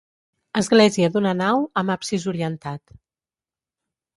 Església 0.61 1.09
d'una 1.17 1.33
nau 1.43 1.61
amb 1.81 1.93
absis 1.97 2.25
orientat. 2.33 2.87